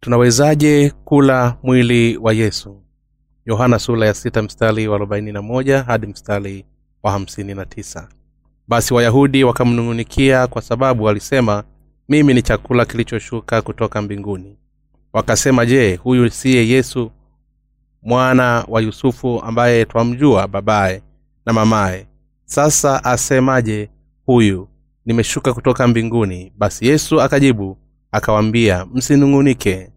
[0.00, 2.82] tunawezaje kula mwili wa yesu?
[3.46, 6.64] Yohana sula ya sita mstari wa arobaini na moja hadi mstari
[7.02, 8.08] wa hamsini na tisa.
[8.68, 11.64] Basi wayahudi wakamnung'unikia kwa sababu walisema
[12.08, 14.56] mimi ni chakula kilichoshuka kutoka mbinguni.
[15.12, 17.10] Wakasema je huyu siye yesu
[18.02, 21.02] mwana wa yusufu ambaye twamjua babaye
[21.46, 22.06] na mamaye?
[22.44, 23.90] Sasa asemaje
[24.26, 24.68] huyu
[25.06, 27.78] nimeshuka kutoka mbinguni basi yesu akajibu
[28.12, 29.90] akawambia msinung'unike.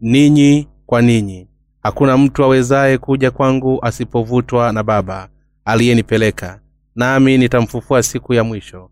[0.00, 1.48] Ninyi kwa ninyi.
[1.82, 5.28] Hakuna mtu awezaye kuja kwangu asipovutwa na baba
[5.64, 6.60] aliyenipeleka
[6.96, 8.90] nami nitamfufua siku ya mwisho.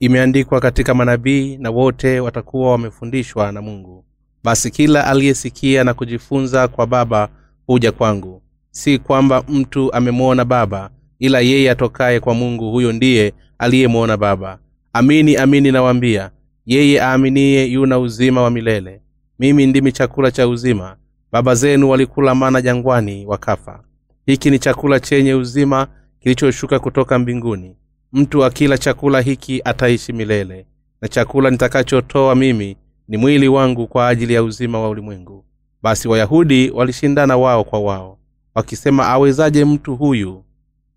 [0.00, 4.04] Imeandikwa katika manabii na wote watakuwa wamefundishwa na mungu.
[4.44, 7.28] Basi kila aliyesikia na kujifunza kwa baba
[7.66, 8.42] huja kwangu.
[8.70, 14.58] Si kwamba mtu amemwona baba ila yeye atokaye kwa mungu huyo ndiye aliyemwona baba.
[14.92, 16.30] Amini amini nawaambia
[16.66, 19.00] yeye aaminiye yuna uzima wa milele.
[19.38, 20.96] Mimi ndimi chakula cha uzima.
[21.32, 23.82] Baba zenu walikula mana jangwani wakafa.
[24.26, 25.86] Hiki ni chakula chenye uzima
[26.20, 27.76] kilichoshuka kutoka mbinguni.
[28.12, 30.66] Mtu akila chakula hiki ataishi milele.
[31.00, 32.76] Na chakula nitakachotoa mimi
[33.08, 35.44] ni mwili wangu kwa ajili ya uzima wa ulimwengu.
[35.82, 38.18] Basi wayahudi walishindana wao kwa wao
[38.54, 40.44] wakisema awezaje mtu huyu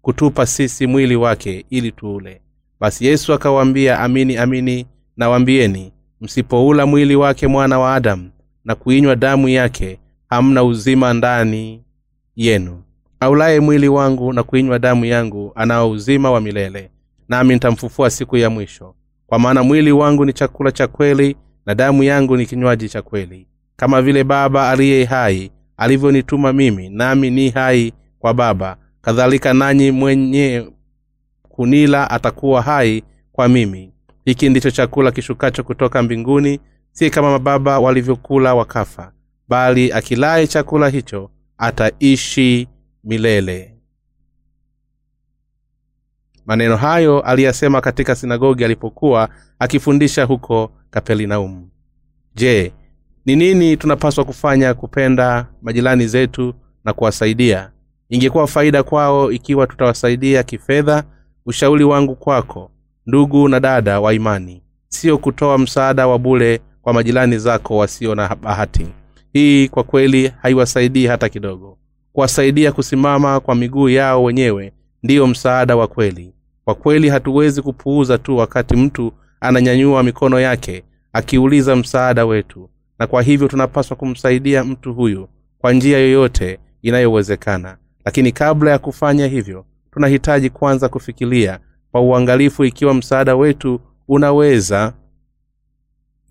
[0.02, 2.42] kutupa sisi mwili wake ili tuule?
[2.80, 4.86] Basi yesu akawaambia amini amini
[5.18, 8.30] nawambieni msipoula mwili wake mwana wa adamu
[8.66, 10.00] na kuinywa damu yake
[10.30, 11.82] hamna uzima ndani
[12.36, 12.82] yenu.
[13.20, 16.92] Aulaye mwili wangu na kuinywa damu yangu anao uzima wa milele
[17.30, 18.96] nami nitamfufua siku ya mwisho.
[19.28, 21.36] Kwa maana mwili wangu ni chakula cha kweli
[21.66, 23.48] na damu yangu ni kinywaji cha kweli.
[23.76, 28.78] Kama vile baba aliye hai alivyonituma mimi nami ni hai kwa baba.
[29.02, 30.68] Kadhalika nanyi mwenye
[31.50, 33.92] kunila atakuwa hai kwa mimi
[34.26, 36.60] hiki ndicho chakula kishukacho kutoka mbinguni
[36.92, 39.12] si kama mababa walivyokula wakafa
[39.50, 42.68] bali akilaye chakula hicho ataishi
[43.04, 43.72] milele.
[46.46, 51.70] Maneno hayo aliyasema katika sinagogi alipokuwa akifundisha huko kapernaumu.
[52.36, 52.74] Je
[53.26, 56.54] ni nini tunapaswa kufanya kupenda majirani zetu
[56.84, 57.72] na kuwasaidia?
[58.10, 61.04] Ingekuwa faida kwao ikiwa tutawasaidia kifedha
[61.46, 62.72] ushauri wangu kwako
[63.06, 64.62] ndugu na dada wa imani.
[64.88, 68.88] Sio kutoa msaada wa bule kwa majirani zako wasio na bahati.
[69.34, 71.78] Hii kwa kweli haiwasaidii hata kidogo.
[72.14, 74.74] Kuwasaidia kusimama kwa miguu yao wenyewe
[75.04, 76.34] ndiyo msaada wa kweli.
[76.66, 80.84] Kwa kweli hatuwezi kupuuza tu wakati mtu ananyanyua mikono yake
[81.14, 82.70] akiuliza msaada wetu.
[83.00, 85.28] Na kwa hivyo tunapaswa kumsaidia mtu huyu
[85.60, 87.78] kwa njia yoyote inayowezekana.
[88.06, 91.60] Lakini kabla ya kufanya hivyo tunahitaji kwanza kufikiria
[91.96, 94.94] kwa uangalifu ikiwa msaada wetu unaweza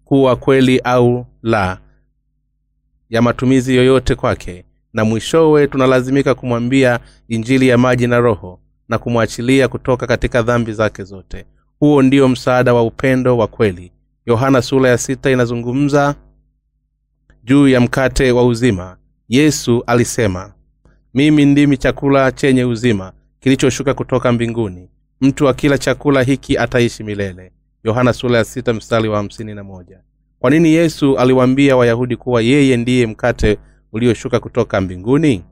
[0.04, 1.78] kuwa kweli au la
[3.10, 4.64] ya matumizi yoyote kwake.
[4.92, 11.04] Na mwishowe tunalazimika kumwambia injili ya maji na roho na kumwachilia kutoka katika dhambi zake
[11.04, 11.46] zote.
[11.78, 13.92] Huo ndio msaada wa upendo wa kweli.
[14.26, 16.14] Yohana sura ya sita inazungumza
[17.44, 18.96] juu ya mkate wa uzima.
[19.28, 20.52] Yesu alisema
[21.14, 24.88] mimi ndimi chakula chenye uzima kilichoshuka kutoka mbinguni
[25.24, 27.52] mtu akila chakula hiki ataishi milele.
[27.84, 30.00] Yohana sura ya sita mstari wa hamsini na moja.
[30.38, 33.58] Kwa nini yesu aliwaambia wayahudi kuwa yeye ndiye mkate
[33.92, 35.44] ulioshuka kutoka mbinguni?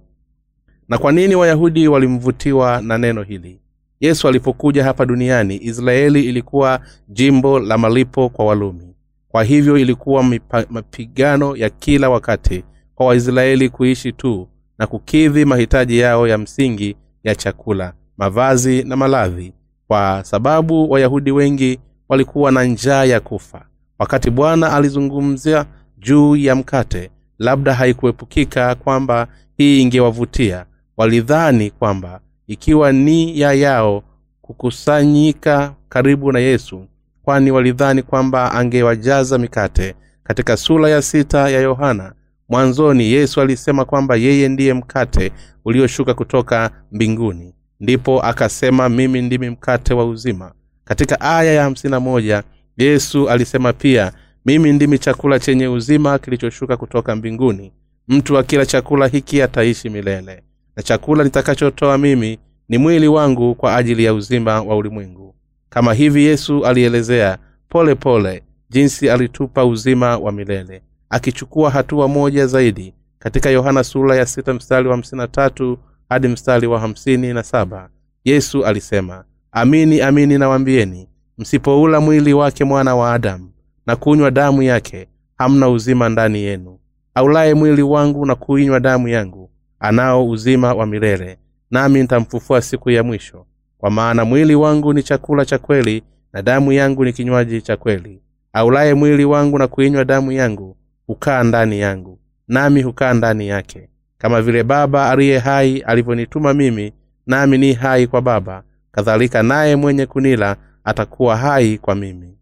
[0.88, 3.60] Na kwa nini wayahudi walimvutiwa na neno hili?
[4.00, 8.92] Yesu alipokuja hapa duniani israeli ilikuwa jimbo la malipo kwa walumi
[9.28, 10.22] kwa hivyo ilikuwa
[10.70, 17.34] mapigano ya kila wakati kwa waisraeli kuishi tu na kukidhi mahitaji yao ya msingi ya
[17.34, 19.52] chakula mavazi na maladhi
[19.92, 23.64] kwa sababu wayahudi wengi walikuwa na njaa ya kufa.
[23.98, 25.66] Wakati bwana alizungumzia
[25.98, 30.66] juu ya mkate labda haikuepukika kwamba hii ingewavutia.
[30.96, 34.02] Walidhani kwamba ikiwa ni ya yao
[34.42, 36.86] kukusanyika karibu na yesu
[37.22, 39.94] kwani walidhani kwamba angewajaza mikate.
[40.24, 42.12] Katika sura ya sita ya yohana
[42.48, 45.32] mwanzoni yesu alisema kwamba yeye ndiye mkate
[45.64, 50.52] ulioshuka kutoka mbinguni ndipo akasema mimi ndimi mkate wa uzima.
[50.84, 52.42] Katika aya ya hamsini moja
[52.76, 54.12] yesu alisema pia
[54.46, 57.72] mimi ndimi chakula chenye uzima kilichoshuka kutoka mbinguni.
[58.08, 60.42] Mtu akila chakula hiki ataishi milele.
[60.76, 62.38] Na chakula nitakachotoa mimi
[62.68, 65.34] ni mwili wangu kwa ajili ya uzima wa ulimwengu.
[65.68, 67.38] Kama hivi yesu alielezea
[67.68, 72.94] pole pole jinsi alitupa uzima wa milele akichukua hatua moja zaidi.
[73.18, 75.78] Katika yohana sura ya sita mstari wa hamsini na tatu
[76.12, 77.88] hadi mstari wa hamsini na saba
[78.24, 83.50] yesu alisema amini amini nawambieni msipoula mwili wake mwana wa adamu
[83.86, 86.78] na kunywa damu yake hamna uzima ndani yenu.
[87.14, 89.50] Aulaye mwili wangu na kuinywa damu yangu
[89.80, 91.38] anao uzima wa milele
[91.70, 93.46] nami nitamfufua siku ya mwisho.
[93.78, 98.22] Kwa maana mwili wangu ni chakula cha kweli na damu yangu ni kinywaji cha kweli.
[98.52, 100.76] Aulaye mwili wangu na kuinywa damu yangu
[101.06, 102.18] hukaa ndani yangu
[102.48, 103.88] nami hukaa ndani yake
[104.22, 106.92] kama vile baba aliye hai alivyonituma mimi
[107.26, 112.38] nami ni hai kwa baba kadhalika naye mwenye kunila atakuwa hai kwa mimi.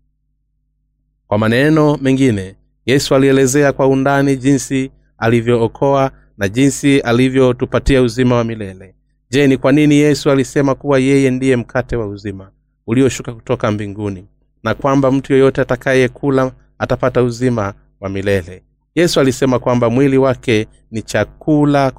[1.26, 2.56] Kwa maneno mengine
[2.86, 8.94] yesu alielezea kwa undani jinsi alivyookoa na jinsi alivyotupatia uzima wa milele.
[9.30, 12.50] Je ni kwa nini yesu alisema kuwa yeye ndiye mkate wa uzima
[12.86, 14.26] ulioshuka kutoka mbinguni
[14.62, 18.62] na kwamba mtu yeyote atakayekula atapata uzima wa milele
[18.94, 21.92] yesu alisema kwamba mwili wake ni chakula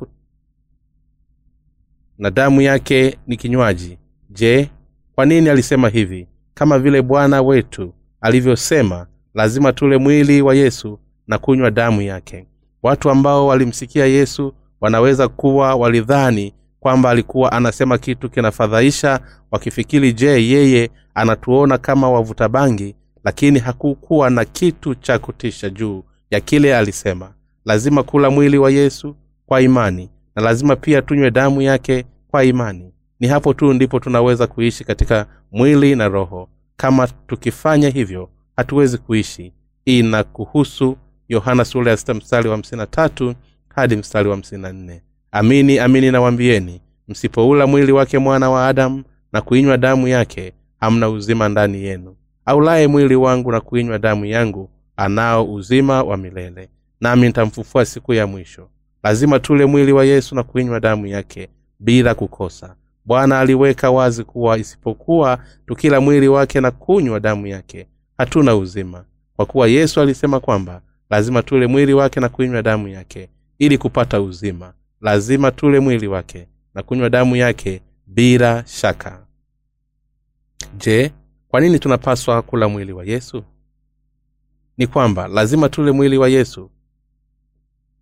[2.18, 3.98] na damu yake ni kinywaji.
[4.30, 4.70] Je
[5.16, 6.28] kwa nini alisema hivi?
[6.54, 12.48] Kama vile bwana wetu alivyosema lazima tule mwili wa yesu na kunywa damu yake.
[12.84, 19.20] Watu ambao walimsikia yesu wanaweza kuwa walidhani kwamba alikuwa anasema kitu kinafadhaisha
[19.52, 22.96] wakifikiri je yeye anatuona kama wavuta bangi?
[23.24, 27.34] Lakini hakukuwa na kitu cha kutisha juu ya kile alisema.
[27.66, 32.94] Lazima kula mwili wa yesu kwa imani na lazima pia tunywe damu yake kwa imani.
[33.20, 36.50] Ni hapo tu ndipo tunaweza kuishi katika mwili na roho.
[36.78, 39.54] Kama tukifanya hivyo hatuwezi kuishi.
[39.86, 40.98] Ina kuhusu
[41.30, 43.36] yohana sura ya sita mstari wa hamsini na tatu
[43.76, 45.02] hadi mstari wa hamsini na nne.
[45.32, 51.50] Amini amini nawambieni msipoula mwili wake mwana wa adamu na kuinywa damu yake hamna uzima
[51.50, 52.16] ndani yenu.
[52.46, 54.70] Aulaye mwili wangu na kuinywa damu yangu
[55.04, 56.70] anao uzima wa milele.
[57.02, 58.70] Nami nitamfufua siku ya mwisho.
[59.04, 61.50] Lazima tule mwili wa yesu na kuinywa damu yake
[61.80, 62.76] bila kukosa.
[63.06, 65.38] Bwana aliweka wazi kuwa isipokuwa
[65.68, 67.88] tukila mwili wake na kunywa damu yake
[68.18, 69.06] hatuna uzima.
[69.36, 74.22] Kwa kuwa yesu alisema kwamba lazima tule mwili wake na kuinywa damu yake ili kupata
[74.22, 74.74] uzima.
[75.02, 79.26] Lazima tule mwili wake na kunywa damu yake bila shaka.
[80.78, 81.12] Je
[81.48, 83.44] kwa nini tunapaswa kula mwili wa yesu
[84.82, 86.70] ni kwamba lazima tule mwili wa yesu.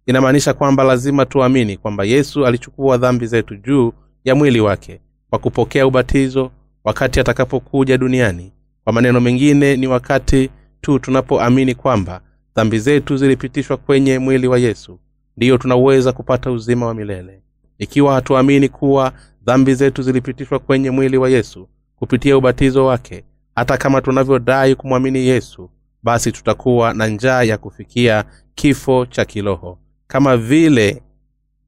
[0.05, 3.93] Inamaanisha kwamba lazima tuamini kwamba yesu alichukua dhambi zetu juu
[4.23, 6.51] ya mwili wake kwa kupokea ubatizo
[6.83, 8.53] wakati atakapokuja duniani.
[8.83, 10.49] Kwa maneno mengine ni wakati
[10.81, 12.21] tu tunapoamini kwamba
[12.55, 14.99] dhambi zetu zilipitishwa kwenye mwili wa yesu.
[15.37, 17.41] Ndiyo tunaweza kupata uzima wa milele.
[17.77, 19.13] Ikiwa hatuamini kuwa
[19.45, 23.23] dhambi zetu zilipitishwa kwenye mwili wa yesu kupitia ubatizo wake
[23.55, 25.69] hata kama tunavyodai kumwamini yesu
[26.03, 28.25] basi tutakuwa na njaa ya kufikia
[28.55, 29.79] kifo cha kiroho.
[30.07, 31.03] Kama vile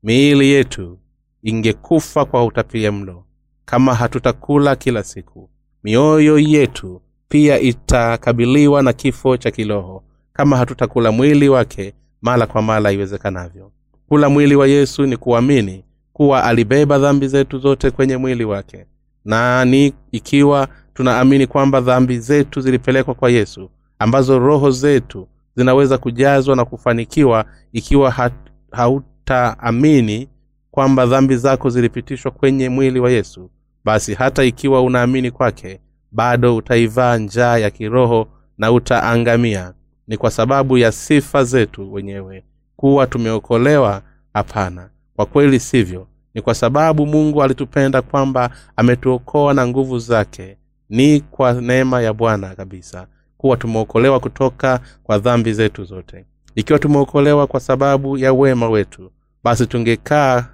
[0.03, 0.99] miili yetu
[1.43, 3.25] ingekufa kwa utapia mlo
[3.65, 5.49] kama hatutakula kila siku
[5.83, 10.03] mioyo yetu pia itakabiliwa na kifo cha kiroho
[10.33, 13.71] kama hatutakula mwili wake mara kwa mara iwezekanavyo.
[14.07, 18.85] Kula mwili wa yesu ni kuamini kuwa alibeba dhambi zetu zote kwenye mwili wake.
[19.25, 23.69] Na ni ikiwa tunaamini kwamba dhambi zetu zilipelekwa kwa yesu
[24.01, 28.31] ambazo roho zetu zinaweza kujazwa na kufanikiwa ikiwa
[28.71, 30.29] hautaamini
[30.71, 33.49] kwamba dhambi zako zilipitishwa kwenye mwili wa yesu
[33.85, 35.79] basi hata ikiwa unaamini kwake
[36.11, 38.27] bado utaivaa njaa ya kiroho
[38.57, 39.73] na utaangamia.
[40.07, 42.43] Ni kwa sababu ya sifa zetu wenyewe
[42.75, 44.01] kuwa tumeokolewa?
[44.33, 44.89] Hapana.
[45.15, 46.07] Kwa kweli sivyo.
[46.33, 50.57] Ni kwa sababu mungu alitupenda kwamba ametuokoa na nguvu zake.
[50.89, 53.07] Ni kwa neema ya bwana kabisa
[53.41, 56.25] kuwa tumeokolewa kutoka kwa dhambi zetu zote.
[56.55, 59.11] Ikiwa tumeokolewa kwa sababu ya wema wetu
[59.43, 60.45] basi tungekaa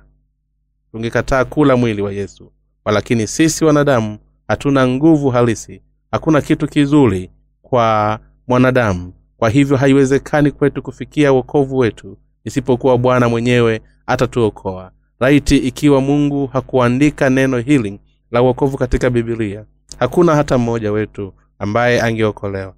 [0.91, 2.51] tungekataa kula mwili wa yesu.
[2.85, 4.17] Walakini sisi wanadamu
[4.47, 9.13] hatuna nguvu halisi hakuna kitu kizuri kwa mwanadamu.
[9.37, 14.91] Kwa hivyo haiwezekani kwetu kufikia wokovu wetu isipokuwa bwana mwenyewe atatuokoa.
[15.19, 17.99] Raiti ikiwa mungu hakuandika neno hili
[18.31, 19.65] la uokovu katika bibilia
[19.99, 22.73] hakuna hata mmoja wetu ambaye angeokolewa.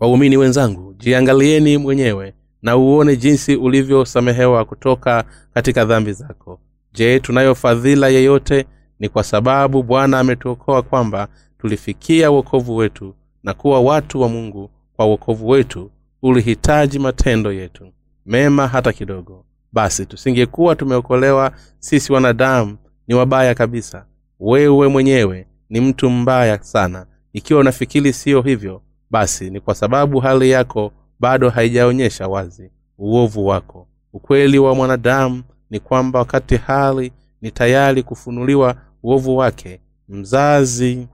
[0.00, 6.60] Waumini wenzangu jiangalieni mwenyewe na uone jinsi ulivyosamehewa kutoka katika dhambi zako.
[6.92, 8.66] Je tunayo fadhila yeyote?
[8.98, 11.28] Ni kwa sababu bwana ametuokoa kwamba
[11.58, 14.70] tulifikia uokovu wetu na kuwa watu wa mungu.
[14.96, 15.90] Kwa uokovu wetu
[16.22, 17.92] ulihitaji matendo yetu.
[18.26, 19.44] Mema hata kidogo.
[19.72, 22.76] Basi tusingekuwa tumeokolewa sisi wanadamu
[23.08, 24.06] ni wabaya kabisa.
[24.40, 30.50] Wewe mwenyewe ni mtu mbaya sana ikiwa unafikiri siyo hivyo basi ni kwa sababu hali
[30.50, 33.86] yako bado haijaonyesha wazi uovu wako.
[34.12, 37.12] Ukweli wa mwanadamu ni kwamba wakati hali
[37.42, 41.08] ni tayari kufunuliwa uovu wake mzazi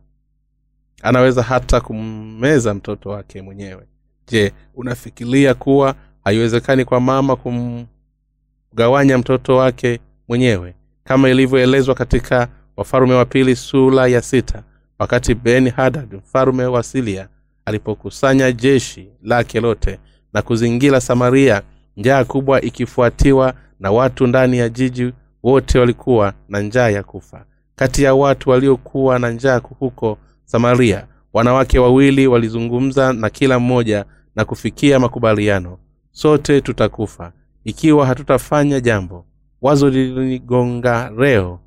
[1.02, 3.82] anaweza hata kummeza mtoto wake mwenyewe.
[4.28, 5.94] Je unafikiria kuwa
[6.24, 10.74] haiwezekani kwa mama kumgawanya mtoto wake mwenyewe?
[11.04, 14.62] Kama ilivyoelezwa katika wafalume wa pili sura ya sita
[14.98, 17.28] wakati ben hadad mfalume wa siria
[17.64, 19.98] alipokusanya jeshi lake lote
[20.32, 21.62] na kuzingira samaria
[21.96, 25.12] njaa kubwa ikifuatiwa na watu ndani ya jiji
[25.42, 27.44] wote walikuwa na njaa ya kufa.
[27.76, 34.04] Kati ya watu waliokuwa na njaa huko samaria wanawake wawili walizungumza na kila mmoja
[34.36, 35.78] na kufikia makubaliano
[36.12, 37.32] sote tutakufa.
[37.64, 39.26] Ikiwa hatutafanya jambo
[39.62, 41.60] wazo lilinigonga reo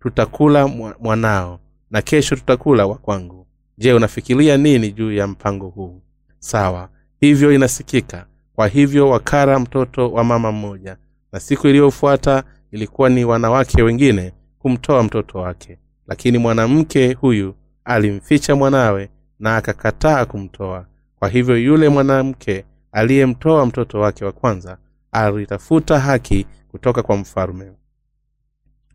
[0.00, 0.66] tutakula
[1.00, 1.60] mwanao
[1.94, 3.46] na kesho tutakula wa kwangu.
[3.78, 6.02] Je unafikiria nini juu ya mpango huu?
[6.38, 6.88] Sawa
[7.20, 8.26] hivyo inasikika.
[8.54, 10.96] Kwa hivyo wakara mtoto wa mama mmoja
[11.32, 15.78] na siku iliyofuata ilikuwa ni wanawake wengine kumtoa mtoto wake.
[16.06, 20.86] Lakini mwanamke huyu alimficha mwanawe na akakataa kumtoa.
[21.18, 24.78] Kwa hivyo yule mwanamke aliyemtoa mtoto wake wa kwanza
[25.12, 27.72] alitafuta haki kutoka kwa mfalume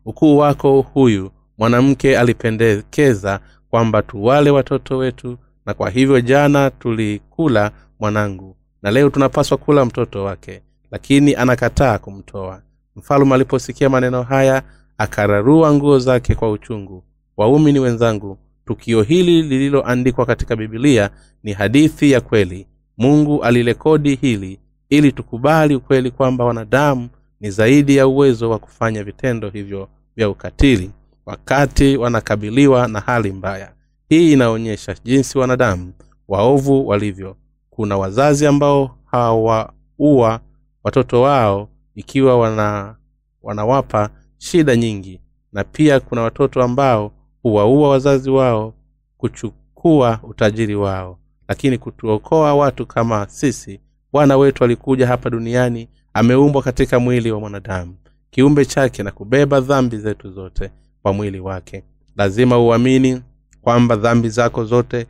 [0.04, 1.30] ukuu wako huyu
[1.60, 3.40] mwanamke alipendekeza
[3.70, 10.24] kwamba tuwale watoto wetu na kwa hivyo jana tulikula mwanangu na leo tunapaswa kula mtoto
[10.24, 10.62] wake.
[10.90, 12.62] Lakini anakataa kumtoa.
[12.96, 14.62] Mfalume aliposikia maneno haya
[14.98, 17.04] akararua nguo zake kwa uchungu.
[17.36, 21.10] Waumini wenzangu tukio hili lililoandikwa katika bibilia
[21.42, 22.66] ni hadithi ya kweli.
[22.98, 27.08] Mungu alirekodi hili ili tukubali ukweli kwamba wanadamu
[27.40, 30.90] ni zaidi ya uwezo wa kufanya vitendo hivyo vya ukatili
[31.26, 33.72] wakati wanakabiliwa na hali mbaya.
[34.08, 35.92] Hii inaonyesha jinsi wanadamu
[36.28, 37.36] waovu walivyo.
[37.70, 40.40] Kuna wazazi ambao hawaua
[40.84, 42.96] watoto wao ikiwa wana
[43.42, 45.20] wanawapa shida nyingi.
[45.52, 47.12] Na pia kuna watoto ambao
[47.42, 48.74] huwaua wazazi wao
[49.18, 51.18] kuchukua utajiri wao.
[51.48, 53.80] Lakini kutuokoa watu kama sisi
[54.12, 57.94] bwana wetu alikuja hapa duniani ameumbwa katika mwili wa mwanadamu.
[58.30, 60.70] Kiumbe chake na kubeba dhambi zetu zote
[61.02, 61.84] kwa mwili wake.
[62.16, 63.22] Lazima uamini
[63.62, 65.06] kwamba dhambi zako zote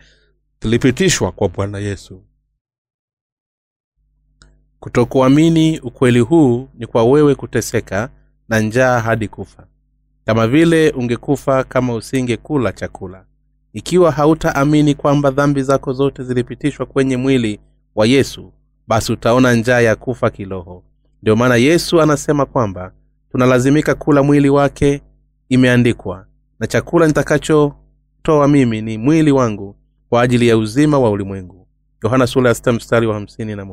[0.62, 2.22] zilipitishwa kwa bwana yesu.
[4.80, 8.10] Kutokuamini ukweli huu ni kwa wewe kuteseka
[8.48, 9.66] na njaa hadi kufa.
[10.26, 13.24] Kama vile ungekufa kama usingekula chakula.
[13.72, 17.60] Ikiwa hautaamini kwamba dhambi zako zote zilipitishwa kwenye mwili
[17.94, 18.52] wa yesu
[18.88, 20.84] basi utaona njaa ya kufa kiroho.
[21.22, 22.92] Ndio maana yesu anasema kwamba
[23.32, 25.02] tunalazimika kula mwili wake
[25.50, 26.26] imeandikwa
[26.60, 29.76] na chakula nitakachotoa mimi ni mwili wangu
[30.08, 31.66] kwa ajili ya uzima wa ulimwengu.
[32.04, 32.26] Yohana
[33.06, 33.20] wa
[33.56, 33.66] na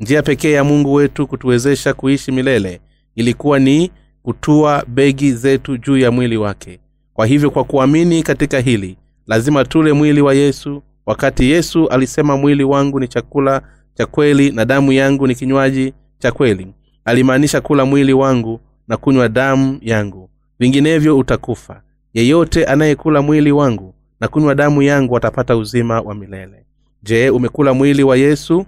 [0.00, 2.80] njia pekee ya mungu wetu kutuwezesha kuishi milele
[3.14, 3.90] ilikuwa ni
[4.22, 6.80] kutua begi zetu juu ya mwili wake.
[7.14, 10.82] Kwa hivyo kwa kuamini katika hili lazima tule mwili wa yesu.
[11.06, 13.62] Wakati yesu alisema mwili wangu ni chakula
[13.94, 19.28] cha kweli na damu yangu ni kinywaji cha kweli alimaanisha kula mwili wangu na kunywa
[19.28, 20.30] damu yangu
[20.60, 21.82] vinginevyo utakufa.
[22.14, 26.66] Yeyote anayekula mwili wangu na kunywa damu yangu atapata uzima wa milele.
[27.02, 28.66] Je umekula mwili wa yesu?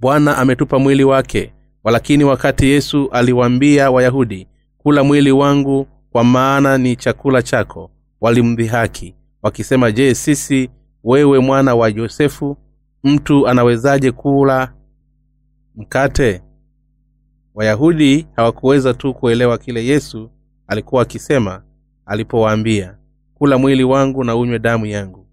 [0.00, 1.52] Bwana ametupa mwili wake
[1.84, 7.90] walakini wakati yesu aliwaambia wayahudi kula mwili wangu kwa maana ni chakula chako
[8.20, 10.70] walimdhihaki wakisema je sisi
[11.04, 12.56] wewe mwana wa yosefu
[13.04, 14.72] mtu anawezaje kula
[15.76, 16.42] mkate?
[17.54, 20.30] Wayahudi hawakuweza tu kuelewa kile yesu
[20.68, 21.62] alikuwa akisema
[22.06, 22.94] alipowaambia
[23.34, 25.26] kula mwili wangu na unywe damu yangu.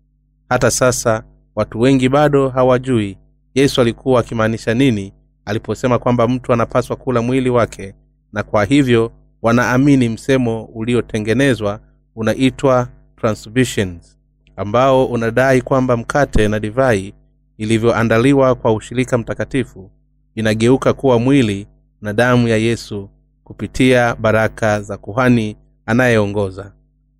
[0.50, 1.24] Hata sasa
[1.56, 3.18] watu wengi bado hawajui
[3.56, 5.13] yesu alikuwa akimaanisha nini
[5.46, 7.94] aliposema kwamba mtu anapaswa kula mwili wake
[8.34, 9.12] na kwa hivyo
[9.42, 11.80] wanaamini msemo uliotengenezwa
[12.15, 14.18] unaitwa transmissions
[14.56, 17.13] ambao unadai kwamba mkate na divai
[17.58, 19.92] ilivyoandaliwa kwa ushirika mtakatifu
[20.36, 21.68] inageuka kuwa mwili
[22.01, 23.10] na damu ya yesu
[23.45, 26.71] kupitia baraka za kuhani anayeongoza.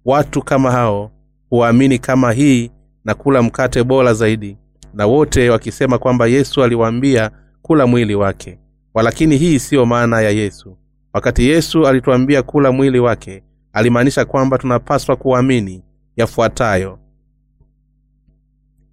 [0.06, 1.12] Watu kama hao
[1.50, 2.72] huwaamini kama hii
[3.06, 4.58] na kula mkate bora zaidi
[4.94, 8.60] na wote wakisema kwamba yesu aliwaambia kula mwili wake.
[8.94, 10.78] Walakini hii siyo maana ya yesu.
[11.14, 15.84] Wakati yesu alituambia kula mwili wake alimaanisha kwamba tunapaswa kuamini
[16.18, 17.00] yafuatayo.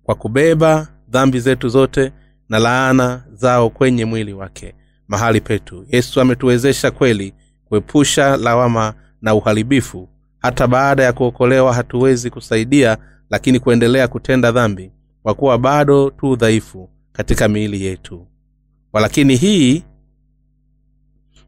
[0.04, 2.12] Kwa kubeba dhambi zetu zote
[2.48, 4.74] na laana zao kwenye mwili wake
[5.08, 5.84] mahali petu.
[5.88, 10.08] Yesu ametuwezesha kweli kuepusha lawama na uharibifu.
[10.38, 12.98] Hata baada ya kuokolewa hatuwezi kusaidia
[13.30, 14.92] lakini kuendelea kutenda dhambi
[15.22, 18.26] kwa kuwa bado tu dhaifu katika miili yetu.
[18.92, 19.82] Walakini hii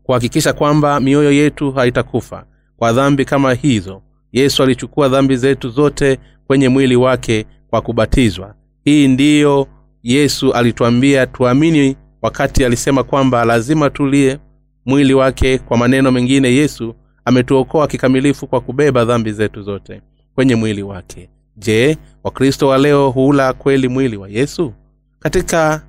[0.02, 2.46] kuhakikisha kwamba mioyo yetu haitakufa
[2.76, 8.54] kwa dhambi kama hizo yesu alichukua dhambi zetu zote kwenye mwili wake kwa kubatizwa.
[8.84, 9.66] Hii ndiyo
[10.02, 14.38] yesu alitwambia tuamini wakati alisema kwamba lazima tulie
[14.86, 20.02] mwili wake kwa maneno mengine yesu ametuokoa kikamilifu kwa kubeba dhambi zetu zote
[20.34, 21.30] kwenye mwili wake.
[21.56, 24.72] Je wakristo wa leo huula kweli mwili wa yesu?
[25.18, 25.82] Katika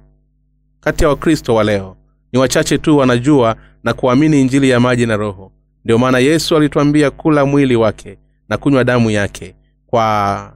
[0.80, 1.98] kati ya wakristo wa leo
[2.34, 5.52] ni wachache tu wanajua na kuamini injili ya maji na roho.
[5.86, 8.18] Ndio maana yesu alitwambia kula mwili wake
[8.50, 9.56] na kunywa damu yake.
[9.88, 10.54] Kwa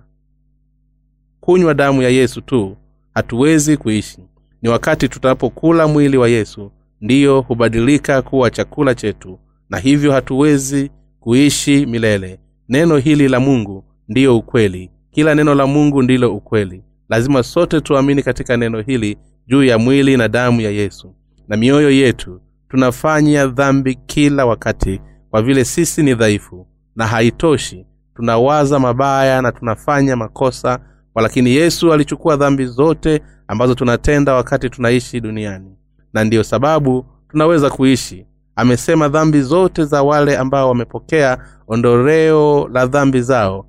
[1.39, 2.77] kunywa damu ya yesu tu
[3.13, 4.19] hatuwezi kuishi
[4.61, 9.39] ni wakati tutapokula mwili wa yesu ndiyo hubadilika kuwa chakula chetu
[9.69, 12.39] na hivyo hatuwezi kuishi milele.
[12.69, 14.91] Neno hili la mungu ndiyo ukweli.
[15.11, 16.83] Kila neno la mungu ndilo ukweli.
[17.09, 21.15] Lazima sote tuamini katika neno hili juu ya mwili na damu ya yesu.
[21.47, 25.01] Na mioyo yetu tunafanya dhambi kila wakati
[25.31, 27.85] kwa vile sisi ni dhaifu na haitoshi.
[28.15, 30.79] Tunawaza mabaya na tunafanya makosa
[31.15, 35.75] walakini yesu alichukua dhambi zote ambazo tunatenda wakati tunaishi duniani.
[36.13, 38.25] Na ndiyo sababu tunaweza kuishi.
[38.55, 41.37] Amesema dhambi zote za wale ambao wamepokea
[41.67, 43.65] ondoreo la dhambi zao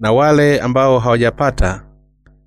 [0.00, 1.84] na wale ambao hawajapata.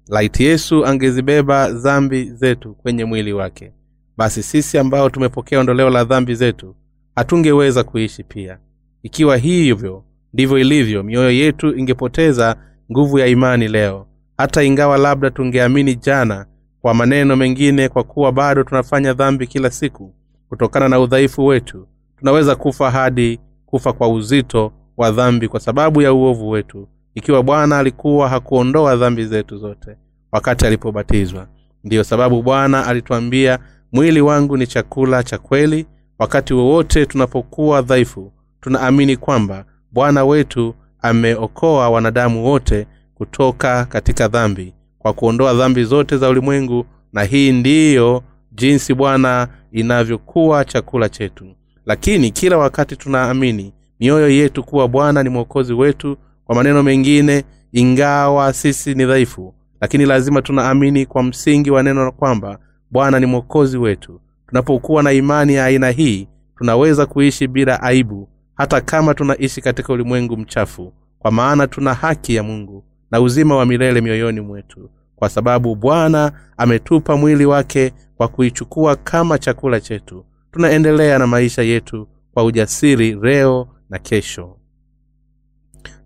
[0.08, 3.72] Laiti yesu angezibeba dhambi zetu kwenye mwili wake.
[4.18, 6.76] Basi sisi ambao tumepokea ondoleo la dhambi zetu
[7.16, 8.58] hatungeweza kuishi pia.
[9.04, 10.04] Ikiwa hivyo
[10.34, 11.04] ndivyo ilivyo.
[11.04, 12.56] Mioyo yetu ingepoteza
[12.92, 14.08] nguvu ya imani leo.
[14.38, 16.46] Hata ingawa labda tungeamini jana
[16.82, 20.14] kwa maneno mengine kwa kuwa bado tunafanya dhambi kila siku
[20.50, 26.14] kutokana na udhaifu wetu tunaweza kufa hadi kufa kwa uzito wa dhambi kwa sababu ya
[26.14, 26.88] uovu wetu.
[27.16, 29.96] Ikiwa bwana alikuwa hakuondoa dhambi zetu zote
[30.32, 31.48] wakati alipobatizwa.
[31.84, 33.60] Ndiyo sababu bwana alituambia
[33.92, 35.86] mwili wangu ni chakula cha kweli.
[36.20, 45.14] Wakati wowote tunapokuwa dhaifu tunaamini kwamba bwana wetu ameokoa wanadamu wote kutoka katika dhambi kwa
[45.14, 51.46] kuondoa dhambi zote za ulimwengu na hii ndiyo jinsi bwana inavyokuwa chakula chetu.
[51.86, 58.54] Lakini kila wakati tunaamini mioyo yetu kuwa bwana ni mwokozi wetu kwa maneno mengine ingawa
[58.54, 62.60] sisi ni dhaifu lakini lazima tunaamini kwa msingi wa neno kwamba
[62.92, 64.22] bwana ni mwokozi wetu.
[64.48, 68.30] Tunapokuwa na imani ya aina hii tunaweza kuishi bila aibu
[68.62, 73.66] hata kama tunaishi katika ulimwengu mchafu kwa maana tuna haki ya mungu na uzima wa
[73.66, 80.26] milele mioyoni mwetu kwa sababu bwana ametupa mwili wake kwa kuichukua kama chakula chetu.
[80.52, 84.58] Tunaendelea na maisha yetu kwa ujasiri leo na kesho.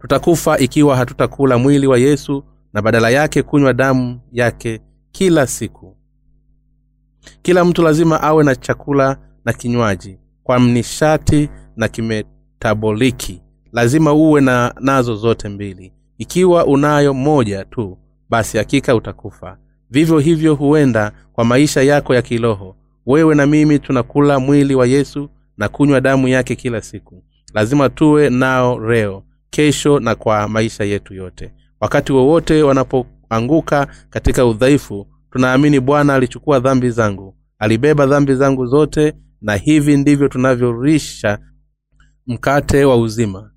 [0.02, 5.98] Tutakufa ikiwa hatutakula mwili wa yesu na badala yake kunywa damu yake kila siku.
[7.41, 11.88] Kila mtu lazima awe na chakula na kinywaji kwa nishati na
[12.60, 13.41] kimetaboliki
[13.74, 15.94] lazima uwe na nazo zote mbili.
[16.18, 17.98] Ikiwa unayo moja tu
[18.30, 19.58] basi hakika utakufa.
[19.89, 22.76] Vivyo hivyo huenda kwa maisha yako ya kiroho.
[23.06, 27.24] Wewe na mimi tunakula mwili wa yesu na kunywa damu yake kila siku.
[27.54, 31.54] Lazima tuwe nao reo kesho na kwa maisha yetu yote.
[31.80, 37.36] Wakati wowote wanapoanguka katika udhaifu tunaamini bwana alichukua dhambi zangu.
[37.60, 41.39] Alibeba dhambi zangu zote na hivi ndivyo tunavyorisha
[42.28, 43.52] mkate wa uzima.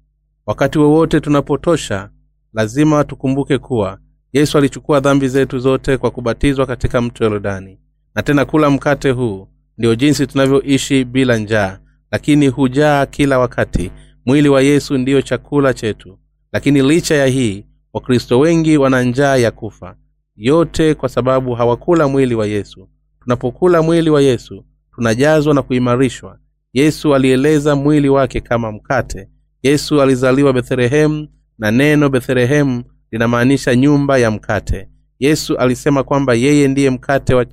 [0.46, 2.11] Wakati wowote tunapotosha
[2.52, 3.98] lazima tukumbuke kuwa
[4.33, 7.78] yesu alichukua dhambi zetu zote kwa kubatizwa katika mto yorodani
[8.14, 11.78] na tena kula mkate huu ndio jinsi tunavyoishi bila njaa
[12.11, 13.90] lakini hujaa kila wakati.
[14.26, 16.18] Mwili wa yesu ndiyo chakula chetu.
[16.52, 19.96] Lakini licha ya hii wakristo wengi wana njaa ya kufa.
[20.37, 22.88] Yote kwa sababu hawakula mwili wa yesu.
[23.20, 26.38] Tunapokula mwili wa yesu tunajazwa na kuimarishwa
[26.72, 29.28] yesu alieleza mwili wake kama mkate.
[29.62, 31.28] Yesu alizaliwa bethlehemu
[31.59, 34.88] na neno bethlehemu linamaanisha nyumba ya mkate.
[35.18, 37.46] Yesu alisema kwamba yeye ndiye mkate wa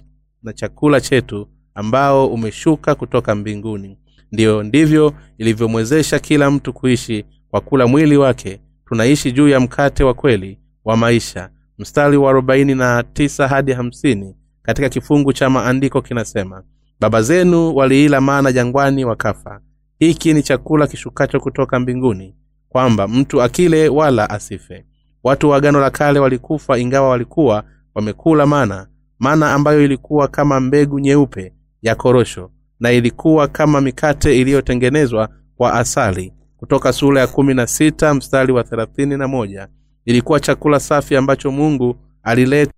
[0.43, 3.97] na chakula chetu ambao umeshuka kutoka mbinguni.
[4.31, 8.59] Ndiyo ndivyo ilivyomwezesha kila mtu kuishi kwa kula mwili wake.
[8.85, 11.49] Tunaishi juu ya mkate wa kweli wa maisha.
[11.77, 16.63] Mstari wa arobaini na tisa hadi hamsini katika kifungu cha maandiko kinasema
[16.99, 19.59] baba zenu waliila mana jangwani wakafa.
[19.99, 22.35] Hiki ni chakula kishukacho kutoka mbinguni
[22.69, 24.85] kwamba mtu akile wala asife.
[25.23, 27.63] Watu wa agano la kale walikufa ingawa walikuwa
[27.95, 28.87] wamekula mana
[29.19, 36.33] mana ambayo ilikuwa kama mbegu nyeupe ya korosho na ilikuwa kama mikate iliyotengenezwa kwa asali.
[36.57, 39.67] Kutoka sura ya kumi na sita mstari wa thelathini na moja.
[40.05, 42.71] Ilikuwa chakula safi ambacho mungu alileta.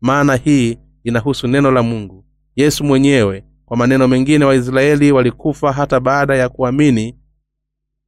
[0.00, 2.24] Maana hii inahusu neno la mungu.
[2.56, 7.16] Yesu mwenyewe kwa maneno mengine waisraeli walikufa hata baada ya kuamini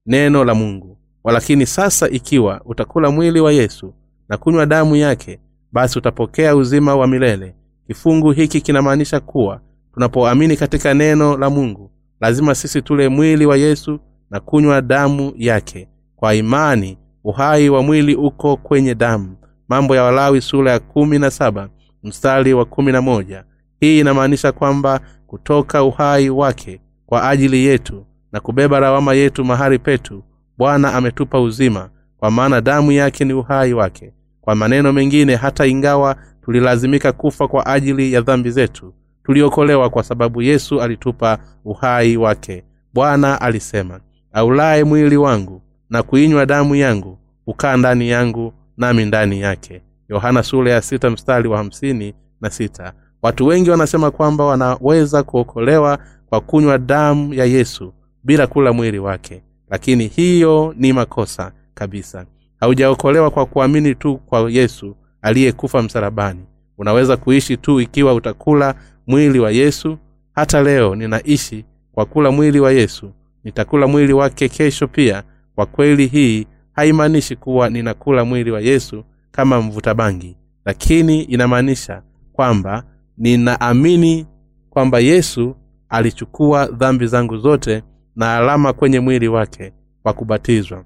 [0.07, 0.99] neno la mungu.
[1.25, 3.95] Walakini sasa ikiwa utakula mwili wa yesu
[4.29, 5.41] na kunywa damu yake
[5.73, 7.55] basi utapokea uzima wa milele.
[7.87, 9.61] Kifungu hiki kinamaanisha kuwa
[9.95, 15.89] tunapoamini katika neno la mungu lazima sisi tule mwili wa yesu na kunywa damu yake.
[16.17, 19.37] Kwa imani uhai wa mwili uko kwenye damu.
[19.69, 21.69] Mambo ya walawi sura ya kumi na saba
[22.03, 23.45] mstari wa kumi na moja.
[23.81, 30.23] Hii inamaanisha kwamba kutoka uhai wake kwa ajili yetu na kubeba lawama yetu mahali petu
[30.59, 34.13] bwana ametupa uzima kwa maana damu yake ni uhai wake.
[34.41, 40.43] Kwa maneno mengine hata ingawa tulilazimika kufa kwa ajili ya dhambi zetu tuliokolewa kwa sababu
[40.43, 42.65] yesu alitupa uhai wake.
[42.95, 44.01] Bwana alisema
[44.33, 49.83] aulaye mwili wangu na kuinywa damu yangu hukaa ndani yangu nami ndani yake.
[50.09, 55.99] Yohana sura ya sita mstari wa hamsini na sita watu wengi wanasema kwamba wanaweza kuokolewa
[56.27, 57.93] kwa kunywa damu ya yesu
[58.25, 59.43] bila kula mwili wake.
[59.71, 62.27] Lakini hiyo ni makosa kabisa.
[62.61, 66.41] Haujaokolewa kwa kuamini tu kwa yesu aliyekufa msalabani.
[66.79, 68.75] Unaweza kuishi tu ikiwa utakula
[69.07, 69.99] mwili wa yesu.
[70.35, 73.11] Hata leo ninaishi kwa kula mwili wa yesu.
[73.45, 75.23] Nitakula mwili wake kesho pia.
[75.55, 80.37] Kwa kweli hii haimaanishi kuwa ninakula mwili wa yesu kama mvuta bangi.
[80.65, 82.03] Lakini inamaanisha
[82.33, 82.85] kwamba
[83.21, 84.27] ninaamini
[84.71, 85.57] kwamba yesu
[85.89, 87.83] alichukua dhambi zangu zote
[88.17, 90.85] na alama kwenye mwili wake kwa kubatizwa.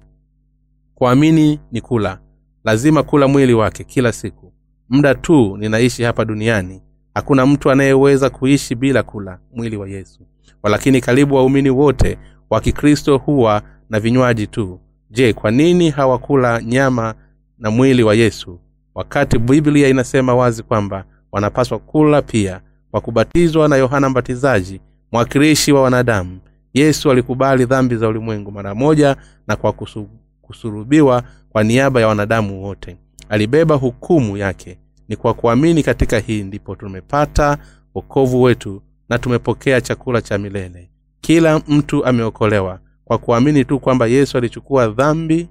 [0.95, 2.19] Kuamini ni kula.
[2.63, 4.53] Lazima kula mwili wake kila siku.
[4.89, 6.81] Muda tu ninaishi hapa duniani.
[7.13, 10.27] Hakuna mtu anayeweza kuishi bila kula mwili wa yesu.
[10.63, 12.17] Walakini karibu waumini wote
[12.49, 14.79] wa kikristo huwa na vinywaji tu.
[15.11, 17.15] Je kwa nini hawakula nyama
[17.59, 18.59] na mwili wa yesu?
[18.95, 21.05] Wakati biblia inasema wazi kwamba
[21.39, 26.39] wanapaswa kula pia kwa kubatizwa na yohana mbatizaji mwakilishi wa wanadamu.
[26.73, 29.15] Yesu alikubali dhambi za ulimwengu mara moja
[29.47, 30.07] na kwa kusu,
[30.41, 32.97] kusurubiwa kwa niaba ya wanadamu wote.
[33.29, 34.77] Alibeba hukumu yake.
[35.07, 37.57] Ni kwa kuamini katika hii ndipo tumepata
[37.95, 40.89] wokovu wetu na tumepokea chakula cha milele.
[41.21, 45.49] Kila mtu ameokolewa kwa kuamini tu kwamba yesu alichukua dhambi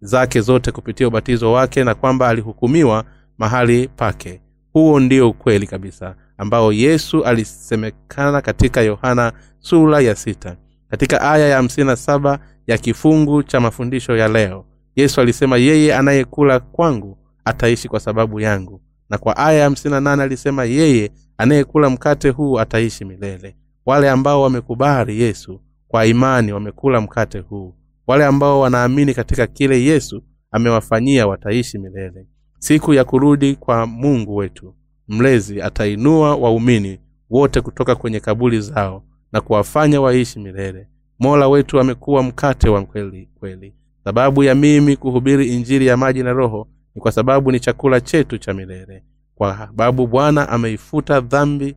[0.00, 3.04] zake zote kupitia ubatizo wake na kwamba alihukumiwa
[3.40, 4.40] mahali pake.
[4.72, 10.56] Huo ndio ukweli kabisa ambao yesu alisemekana katika yohana sura ya sita.
[10.90, 14.64] Katika aya ya hamsini na saba ya kifungu cha mafundisho ya leo
[14.96, 18.80] yesu alisema yeye anayekula kwangu ataishi kwa sababu yangu.
[19.10, 23.56] Na kwa aya ya hamsini na nane alisema yeye anayekula mkate huu ataishi milele.
[23.86, 27.74] Wale ambao wamekubali yesu kwa imani wamekula mkate huu.
[28.06, 32.26] Wale ambao wanaamini katika kile yesu amewafanyia wataishi milele
[32.60, 34.74] siku ya kurudi kwa mungu wetu.
[35.08, 36.98] Mlezi atainua waumini
[37.30, 40.86] wote kutoka kwenye kabuli zao na kuwafanya waishi milele.
[41.18, 43.74] Mola wetu amekuwa mkate wa kweli kweli.
[44.04, 48.38] Sababu ya mimi kuhubiri injili ya maji na roho ni kwa sababu ni chakula chetu
[48.38, 49.02] cha milele.
[49.34, 51.76] Kwa sababu bwana ameifuta dhambi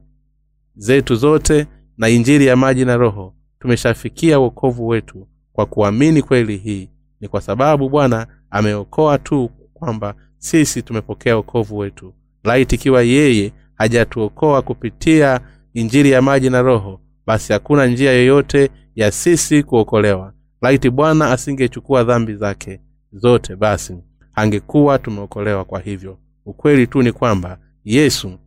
[0.76, 1.68] zetu zote
[1.98, 6.90] na injili ya maji na roho tumeshafikia wokovu wetu kwa kuamini kweli hii.
[7.22, 12.14] Ni kwa sababu bwana ameokoa tu kwamba sisi tumepokea wokovu wetu.
[12.44, 15.40] Laiti ikiwa yeye hajatuokoa kupitia
[15.74, 20.34] injili ya maji na roho basi hakuna njia yoyote ya sisi kuokolewa.
[20.62, 22.82] Laiti bwana asingechukua dhambi zake
[23.14, 23.98] zote basi
[24.36, 25.66] angekuwa tumeokolewa.
[25.66, 28.40] Kwa hivyo ukweli tu ni kwamba yesu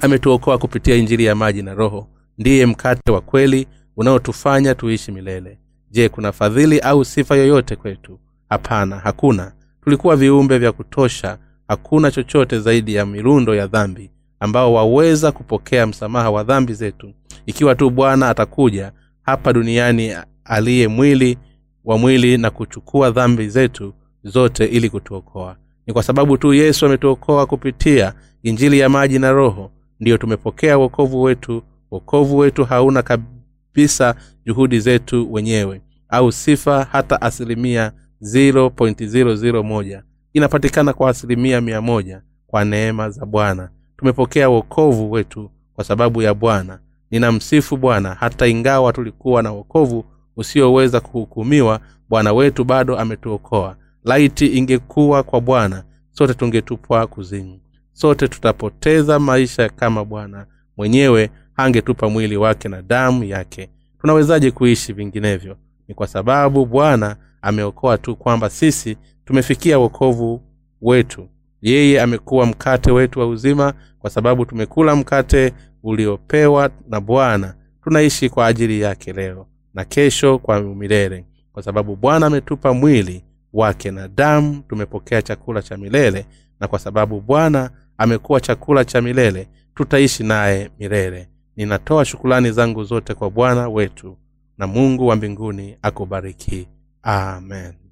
[0.00, 2.08] ametuokoa kupitia injili ya maji na roho.
[2.38, 5.58] Ndiye mkate wa kweli unaotufanya tuishi milele.
[5.90, 8.20] Je kuna fadhili au sifa yoyote kwetu?
[8.48, 9.52] Hapana hakuna
[9.86, 16.30] tulikuwa viumbe vya kutosha hakuna chochote zaidi ya mirundo ya dhambi ambao waweza kupokea msamaha
[16.30, 17.12] wa dhambi zetu.
[17.46, 21.38] Ikiwa tu bwana atakuja hapa duniani aliye mwili
[21.84, 23.94] wa mwili na kuchukua dhambi zetu
[24.24, 25.56] zote ili kutuokoa.
[25.86, 29.70] Ni kwa sababu tu yesu ametuokoa kupitia injili ya maji na roho
[30.00, 31.62] ndiyo tumepokea wokovu wetu.
[31.90, 34.14] Wokovu wetu hauna kabisa
[34.46, 40.02] juhudi zetu wenyewe au sifa hata asilimia 0.001
[40.32, 43.68] inapatikana kwa asilimia mia moja kwa neema za bwana.
[43.96, 46.78] Tumepokea wokovu wetu kwa sababu ya bwana.
[47.10, 48.14] Ninamsifu bwana.
[48.14, 50.04] Hata ingawa tulikuwa na wokovu
[50.36, 53.76] usioweza kuhukumiwa bwana wetu bado ametuokoa.
[54.04, 57.60] Laiti ingekuwa kwa bwana sote tungetupwa kuzimu.
[57.92, 63.70] Sote tutapoteza maisha kama bwana mwenyewe hangetupa mwili wake na damu yake.
[64.00, 65.56] Tunawezaje kuishi vinginevyo?
[65.88, 70.40] Ni kwa sababu bwana ameokoa tu kwamba sisi tumefikia wokovu
[70.82, 71.28] wetu.
[71.62, 77.54] Yeye amekuwa mkate wetu wa uzima kwa sababu tumekula mkate uliopewa na bwana.
[77.84, 83.90] Tunaishi kwa ajili yake leo na kesho kwa milele kwa sababu bwana ametupa mwili wake
[83.90, 86.26] na damu tumepokea chakula cha milele
[86.60, 91.28] na kwa sababu bwana amekuwa chakula cha milele tutaishi naye milele.
[91.56, 94.16] Ninatoa shukulani zangu zote kwa bwana wetu
[94.58, 96.68] na mungu wa mbinguni akubariki
[97.06, 97.85] amen